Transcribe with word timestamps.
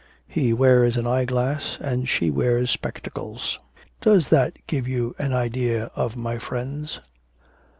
He 0.27 0.51
wears 0.51 0.97
an 0.97 1.05
eyeglass 1.05 1.77
and 1.79 2.09
she 2.09 2.31
wears 2.31 2.71
spectacles. 2.71 3.59
Does 4.01 4.29
that 4.29 4.57
give 4.65 4.87
you 4.87 5.13
an 5.19 5.31
idea 5.31 5.91
of 5.95 6.15
my 6.17 6.39
friends?' 6.39 7.01